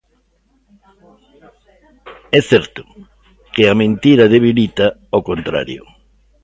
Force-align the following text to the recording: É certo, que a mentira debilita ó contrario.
É 2.39 2.41
certo, 2.51 2.83
que 3.53 3.63
a 3.71 3.77
mentira 3.81 4.25
debilita 4.35 4.87
ó 5.17 5.19
contrario. 5.29 5.81